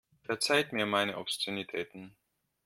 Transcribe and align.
Verzeiht 0.23 0.73
mir 0.73 0.87
meine 0.87 1.17
Obszönitäten. 1.19 2.15